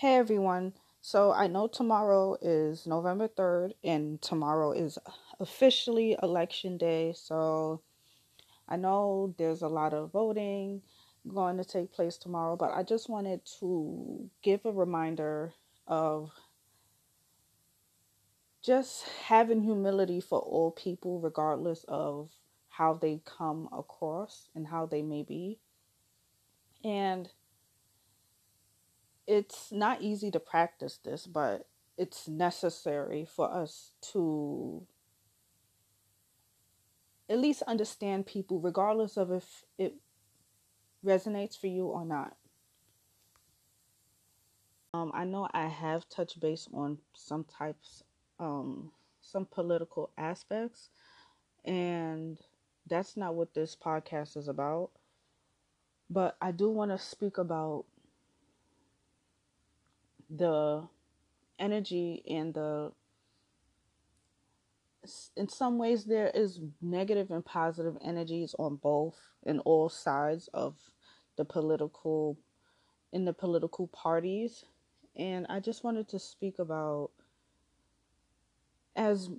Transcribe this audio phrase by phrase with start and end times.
[0.00, 0.74] Hey everyone.
[1.00, 4.96] So I know tomorrow is November 3rd and tomorrow is
[5.40, 7.14] officially election day.
[7.16, 7.82] So
[8.68, 10.82] I know there's a lot of voting
[11.26, 15.52] going to take place tomorrow, but I just wanted to give a reminder
[15.88, 16.30] of
[18.62, 22.30] just having humility for all people, regardless of
[22.68, 25.58] how they come across and how they may be.
[26.84, 27.28] And
[29.28, 34.86] it's not easy to practice this, but it's necessary for us to
[37.28, 39.96] at least understand people, regardless of if it
[41.04, 42.36] resonates for you or not.
[44.94, 48.02] Um, I know I have touched base on some types,
[48.40, 50.88] um, some political aspects,
[51.66, 52.38] and
[52.86, 54.90] that's not what this podcast is about.
[56.08, 57.84] But I do want to speak about
[60.30, 60.86] the
[61.58, 62.92] energy and the
[65.36, 69.16] in some ways there is negative and positive energies on both
[69.46, 70.74] in all sides of
[71.36, 72.36] the political
[73.12, 74.64] in the political parties.
[75.16, 77.10] And i just wanted to speak about
[78.94, 79.30] as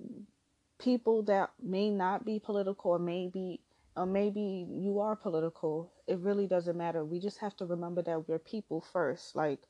[0.78, 3.60] people that may not be political or maybe
[3.96, 7.04] or maybe you are political it really doesn't matter.
[7.04, 9.36] We just have to remember that we're people first.
[9.36, 9.60] Like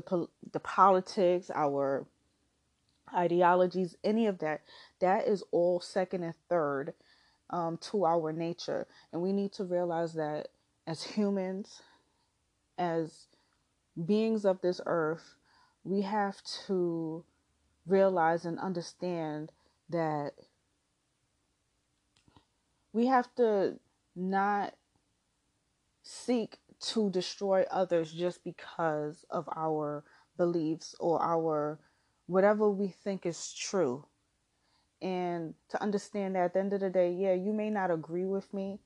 [0.00, 2.06] the the politics, our
[3.14, 4.62] ideologies, any of that,
[5.00, 6.94] that is all second and third
[7.50, 10.48] um, to our nature, and we need to realize that
[10.86, 11.82] as humans,
[12.78, 13.26] as
[14.06, 15.34] beings of this earth,
[15.84, 17.24] we have to
[17.86, 19.50] realize and understand
[19.88, 20.32] that
[22.92, 23.78] we have to
[24.14, 24.74] not
[26.02, 30.04] seek to destroy others just because of our
[30.36, 31.78] beliefs or our
[32.26, 34.06] whatever we think is true.
[35.00, 38.24] And to understand that at the end of the day, yeah, you may not agree
[38.26, 38.80] with me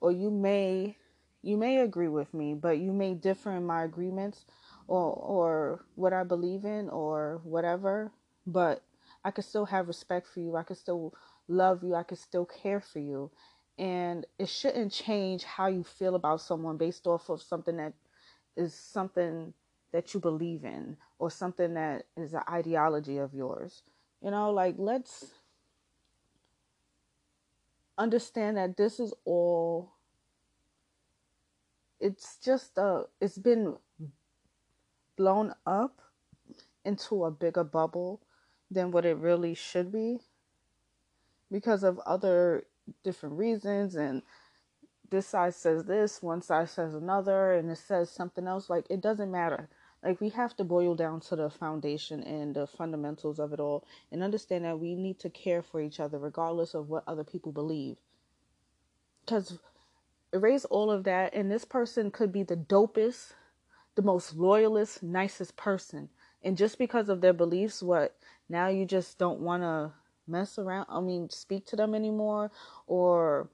[0.00, 0.96] or you may
[1.42, 4.44] you may agree with me, but you may differ in my agreements
[4.88, 8.12] or or what I believe in or whatever,
[8.46, 8.82] but
[9.24, 10.56] I could still have respect for you.
[10.56, 11.14] I could still
[11.48, 11.94] love you.
[11.94, 13.30] I could still care for you
[13.78, 17.92] and it shouldn't change how you feel about someone based off of something that
[18.56, 19.52] is something
[19.92, 23.82] that you believe in or something that is an ideology of yours.
[24.22, 25.26] You know like let's
[27.98, 29.92] understand that this is all
[32.00, 33.76] it's just a it's been
[35.16, 36.00] blown up
[36.84, 38.20] into a bigger bubble
[38.70, 40.18] than what it really should be
[41.50, 42.64] because of other
[43.02, 44.22] different reasons and
[45.10, 48.68] this side says this, one side says another, and it says something else.
[48.68, 49.68] Like, it doesn't matter.
[50.02, 53.84] Like, we have to boil down to the foundation and the fundamentals of it all
[54.12, 57.52] and understand that we need to care for each other regardless of what other people
[57.52, 57.96] believe.
[59.24, 59.58] Because
[60.32, 63.32] erase all of that, and this person could be the dopest,
[63.94, 66.08] the most loyalist, nicest person.
[66.42, 68.16] And just because of their beliefs, what
[68.48, 69.92] now you just don't want to
[70.28, 72.50] mess around i mean speak to them anymore
[72.86, 73.48] or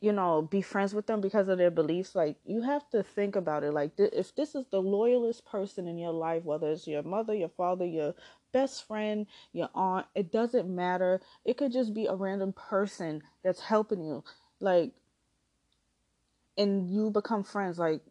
[0.00, 3.34] you know be friends with them because of their beliefs like you have to think
[3.34, 3.72] about it.
[3.72, 7.34] Like th- if this is the loyalist person in your life whether it's your mother
[7.34, 8.14] your father your
[8.52, 11.20] best friend your aunt it doesn't matter.
[11.44, 14.22] It could just be a random person that's helping you
[14.60, 14.92] like
[16.58, 17.78] and you become friends.
[17.78, 18.02] Like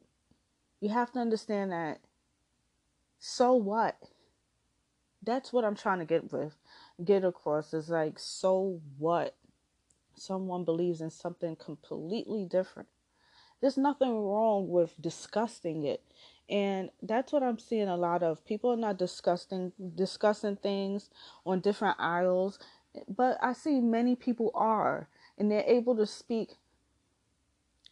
[0.82, 2.00] you have to understand that
[3.20, 3.98] so what?
[5.24, 6.56] That's what i'm trying to get with
[7.04, 9.36] get across is like, so what?
[10.16, 12.88] Someone believes in something completely different.
[13.62, 16.04] There's nothing wrong with discussing it.
[16.50, 18.46] And that's what I'm seeing a lot of.
[18.46, 21.10] People are not discussing discussing things
[21.46, 22.60] on different aisles,
[23.08, 26.58] but I see many people are and they're able to speak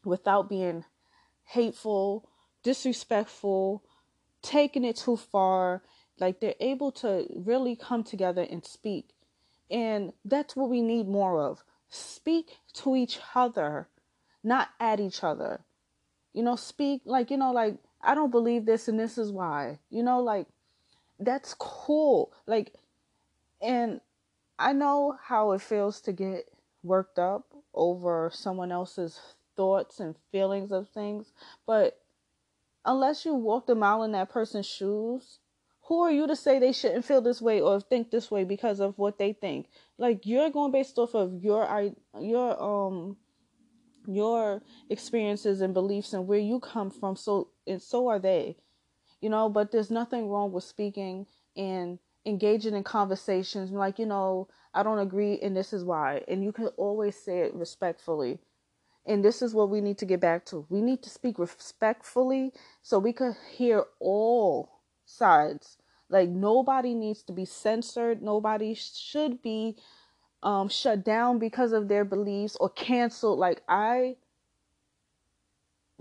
[0.05, 0.85] without being
[1.45, 2.29] hateful,
[2.61, 3.83] disrespectful,
[4.41, 5.81] taking it too far,
[6.19, 9.09] like they're able to really come together and speak.
[9.69, 11.63] And that's what we need more of.
[11.89, 13.87] Speak to each other,
[14.43, 15.61] not at each other.
[16.33, 19.79] You know, speak like, you know, like, I don't believe this and this is why.
[19.89, 20.47] You know, like,
[21.19, 22.31] that's cool.
[22.45, 22.73] Like,
[23.61, 24.01] and
[24.59, 26.51] I know how it feels to get
[26.83, 29.19] worked up over someone else's
[29.55, 31.31] thoughts and feelings of things,
[31.65, 31.99] but
[32.85, 35.39] unless you walked a mile in that person's shoes,
[35.87, 38.79] who are you to say they shouldn't feel this way or think this way because
[38.79, 43.17] of what they think like you're going based off of your your um
[44.07, 48.55] your experiences and beliefs and where you come from so and so are they
[49.23, 54.49] you know, but there's nothing wrong with speaking and engaging in conversations like, you know,
[54.73, 56.23] I don't agree and this is why.
[56.27, 58.39] And you can always say it respectfully.
[59.05, 60.65] And this is what we need to get back to.
[60.69, 62.51] We need to speak respectfully
[62.81, 65.77] so we could hear all sides.
[66.09, 68.21] Like nobody needs to be censored.
[68.21, 69.77] Nobody should be
[70.43, 73.39] um, shut down because of their beliefs or canceled.
[73.39, 74.17] Like I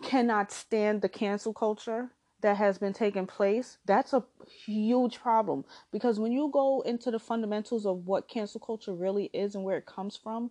[0.02, 2.10] cannot stand the cancel culture
[2.42, 4.24] that has been taking place, that's a
[4.66, 9.54] huge problem because when you go into the fundamentals of what cancel culture really is
[9.54, 10.50] and where it comes from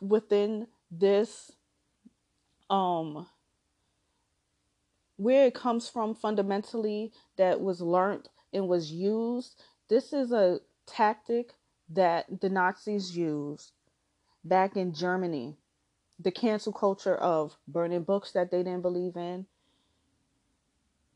[0.00, 1.52] within this
[2.70, 3.26] um
[5.16, 11.52] where it comes from fundamentally that was learned and was used this is a tactic
[11.88, 13.72] that the Nazis used
[14.44, 15.56] back in Germany
[16.18, 19.46] the cancel culture of burning books that they didn't believe in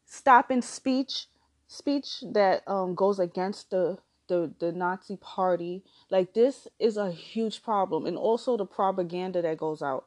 [0.07, 1.27] stopping speech
[1.69, 3.99] speech that um, goes against the,
[4.29, 5.85] the the Nazi party.
[6.11, 10.07] Like this is a huge problem, and also the propaganda that goes out.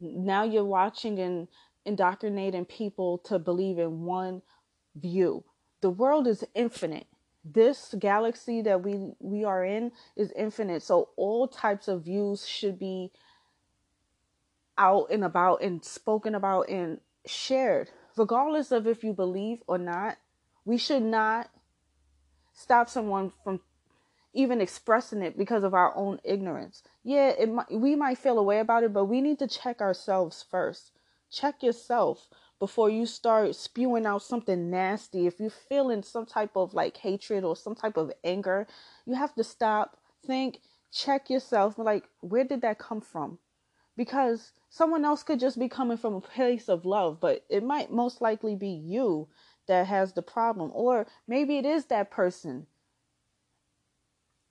[0.00, 1.48] Now you're watching and
[1.84, 4.42] indoctrinating people to believe in one
[4.94, 5.44] view.
[5.80, 7.06] The world is infinite.
[7.44, 10.82] This galaxy that we we are in is infinite.
[10.82, 13.10] So all types of views should be
[14.78, 20.18] out and about and spoken about and shared regardless of if you believe or not,
[20.64, 21.50] we should not
[22.52, 23.60] stop someone from
[24.34, 26.82] even expressing it because of our own ignorance.
[27.02, 29.80] Yeah, it might, we might feel a way about it, but we need to check
[29.80, 30.91] ourselves first.
[31.32, 35.26] Check yourself before you start spewing out something nasty.
[35.26, 38.66] If you're feeling some type of like hatred or some type of anger,
[39.06, 39.96] you have to stop,
[40.26, 40.60] think,
[40.92, 41.78] check yourself.
[41.78, 43.38] Like, where did that come from?
[43.96, 47.90] Because someone else could just be coming from a place of love, but it might
[47.90, 49.28] most likely be you
[49.68, 52.66] that has the problem, or maybe it is that person.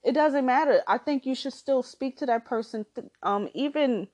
[0.04, 0.82] It doesn't matter.
[0.88, 2.86] I think you should still speak to that person,
[3.22, 4.08] um, even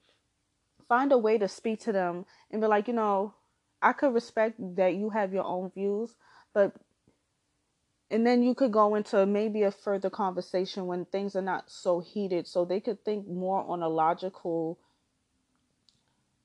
[0.88, 3.34] find a way to speak to them and be like, you know,
[3.80, 6.14] I could respect that you have your own views,
[6.52, 6.74] but
[8.10, 12.00] and then you could go into maybe a further conversation when things are not so
[12.00, 14.78] heated so they could think more on a logical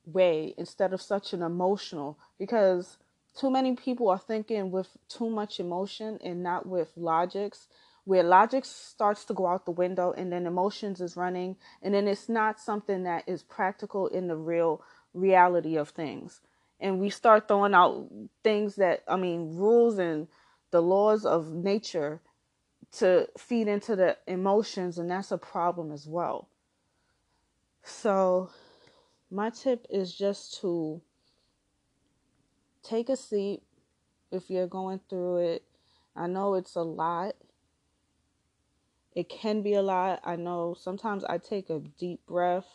[0.05, 2.97] way instead of such an emotional because
[3.33, 7.67] too many people are thinking with too much emotion and not with logics
[8.05, 12.07] where logic starts to go out the window and then emotions is running and then
[12.07, 14.81] it's not something that is practical in the real
[15.13, 16.41] reality of things
[16.79, 18.07] and we start throwing out
[18.43, 20.27] things that i mean rules and
[20.71, 22.19] the laws of nature
[22.91, 26.49] to feed into the emotions and that's a problem as well
[27.83, 28.49] so
[29.29, 31.01] my tip is just to
[32.83, 33.63] take a seat
[34.31, 35.63] if you're going through it.
[36.15, 37.35] I know it's a lot.
[39.15, 40.21] It can be a lot.
[40.23, 42.65] I know sometimes I take a deep breath.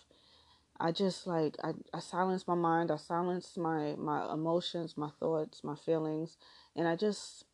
[0.80, 5.64] I just like I, I silence my mind, I silence my my emotions, my thoughts,
[5.64, 6.36] my feelings,
[6.76, 7.44] and I just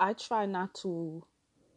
[0.00, 1.24] I try not to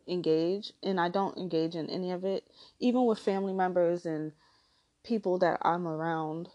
[0.08, 2.48] engage and I don't engage in any of it,
[2.80, 4.32] even with family members and
[5.04, 6.50] people that I'm around.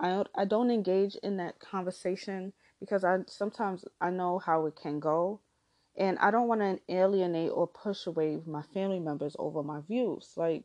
[0.00, 4.98] I I don't engage in that conversation because I sometimes I know how it can
[4.98, 5.40] go
[5.96, 10.32] and I don't want to alienate or push away my family members over my views.
[10.36, 10.64] Like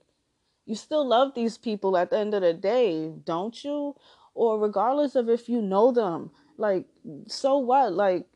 [0.66, 3.96] you still love these people at the end of the day, don't you?
[4.34, 6.86] Or regardless of if you know them, like
[7.28, 7.94] so what?
[7.94, 8.28] Like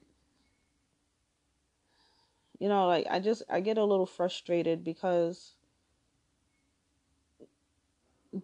[2.60, 5.56] you know, like I just I get a little frustrated because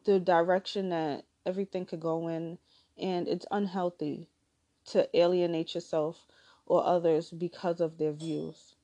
[0.05, 2.57] the direction that everything could go in
[2.97, 4.27] and it's unhealthy
[4.85, 6.25] to alienate yourself
[6.67, 8.75] or others because of their views.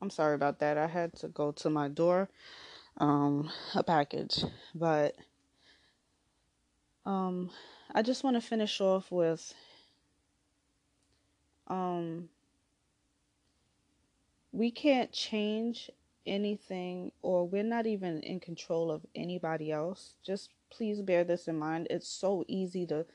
[0.00, 0.76] I'm sorry about that.
[0.76, 2.28] I had to go to my door
[2.98, 4.44] um a package,
[4.74, 5.14] but
[7.06, 7.50] um
[7.94, 9.54] I just want to finish off with
[11.68, 12.28] um
[14.52, 15.90] we can't change
[16.26, 20.14] anything or we're not even in control of anybody else.
[20.24, 21.86] Just please bear this in mind.
[21.90, 23.06] It's so easy to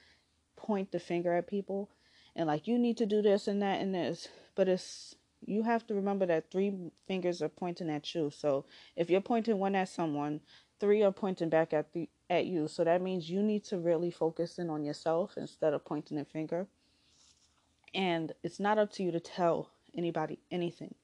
[0.55, 1.89] point the finger at people
[2.35, 5.85] and like you need to do this and that and this, but it's you have
[5.87, 6.73] to remember that three
[7.07, 8.31] fingers are pointing at you.
[8.31, 10.41] So if you're pointing one at someone,
[10.79, 12.67] three are pointing back at the at you.
[12.67, 16.25] So that means you need to really focus in on yourself instead of pointing a
[16.25, 16.67] finger.
[17.93, 20.95] And it's not up to you to tell anybody anything.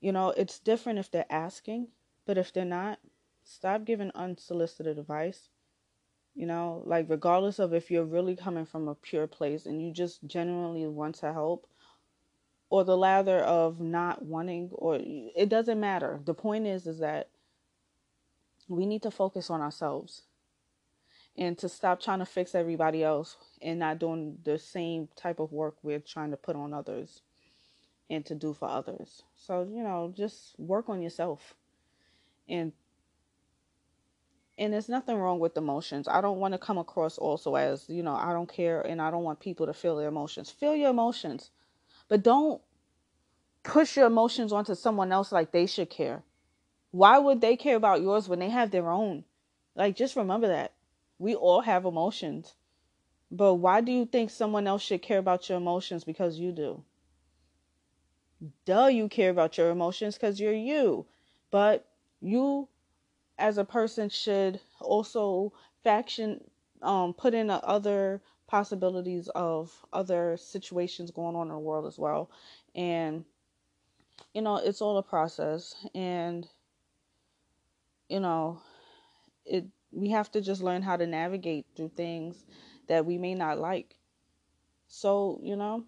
[0.00, 1.88] You know, it's different if they're asking,
[2.24, 2.98] but if they're not,
[3.44, 5.48] stop giving unsolicited advice.
[6.38, 9.92] You know, like regardless of if you're really coming from a pure place and you
[9.92, 11.66] just genuinely want to help,
[12.70, 16.20] or the lather of not wanting, or it doesn't matter.
[16.24, 17.28] The point is, is that
[18.68, 20.22] we need to focus on ourselves
[21.36, 25.50] and to stop trying to fix everybody else and not doing the same type of
[25.50, 27.22] work we're trying to put on others
[28.08, 29.24] and to do for others.
[29.34, 31.54] So, you know, just work on yourself.
[32.48, 32.72] And
[34.58, 36.08] and there's nothing wrong with emotions.
[36.08, 39.10] I don't want to come across also as, you know, I don't care and I
[39.10, 40.50] don't want people to feel their emotions.
[40.50, 41.50] Feel your emotions.
[42.08, 42.60] But don't
[43.62, 46.22] push your emotions onto someone else like they should care.
[46.90, 49.24] Why would they care about yours when they have their own?
[49.76, 50.72] Like just remember that.
[51.18, 52.54] We all have emotions.
[53.30, 56.82] But why do you think someone else should care about your emotions because you do?
[58.64, 61.06] Duh, you care about your emotions because you're you.
[61.50, 61.86] But
[62.20, 62.68] you,
[63.38, 65.52] as a person, should also
[65.84, 66.42] faction,
[66.82, 72.30] um, put in other possibilities of other situations going on in the world as well.
[72.74, 73.24] And,
[74.34, 75.74] you know, it's all a process.
[75.94, 76.48] And,
[78.08, 78.60] you know,
[79.44, 82.44] it we have to just learn how to navigate through things
[82.88, 83.96] that we may not like.
[84.86, 85.84] So, you know,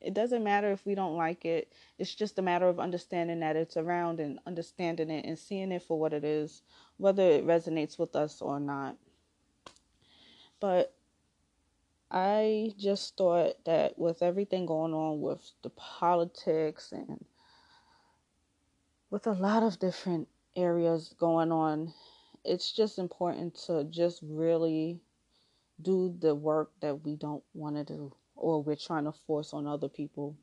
[0.00, 1.72] it doesn't matter if we don't like it.
[1.98, 5.82] It's just a matter of understanding that it's around and understanding it and seeing it
[5.82, 6.62] for what it is,
[6.96, 8.96] whether it resonates with us or not.
[10.60, 10.94] But
[12.10, 17.24] I just thought that with everything going on with the politics and
[19.10, 21.92] with a lot of different areas going on
[22.44, 25.00] it's just important to just really
[25.82, 29.66] do the work that we don't want to do or we're trying to force on
[29.66, 30.36] other people.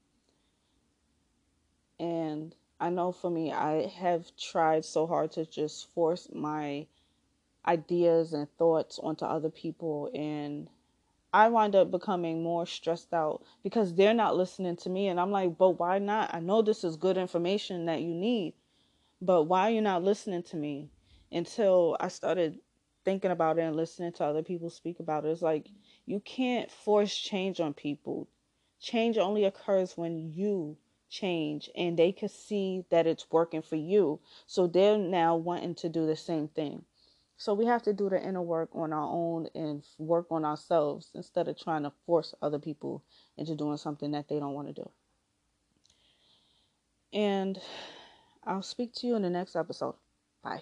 [2.00, 6.88] And I know for me, I have tried so hard to just force my
[7.66, 10.10] ideas and thoughts onto other people.
[10.14, 10.70] And
[11.34, 15.08] I wind up becoming more stressed out because they're not listening to me.
[15.08, 16.34] And I'm like, but why not?
[16.34, 18.54] I know this is good information that you need,
[19.22, 20.90] but why are you not listening to me?
[21.32, 22.60] until I started
[23.04, 25.30] thinking about it and listening to other people speak about it.
[25.30, 25.68] It's like
[26.08, 28.28] you can't force change on people.
[28.80, 30.78] Change only occurs when you
[31.10, 34.20] change and they can see that it's working for you.
[34.48, 36.84] So they're now wanting to do the same thing.
[37.36, 41.12] So we have to do the inner work on our own and work on ourselves
[41.14, 43.04] instead of trying to force other people
[43.38, 44.90] into doing something that they don't want to do.
[47.14, 47.60] And
[48.44, 49.96] I'll speak to you in the next episode.
[50.42, 50.62] Bye.